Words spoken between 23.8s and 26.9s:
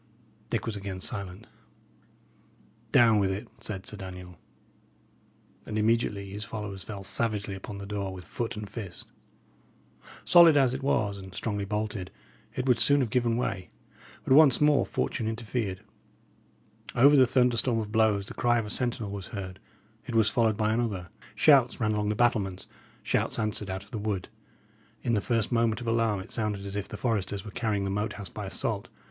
of the wood. In the first moment of alarm it sounded as if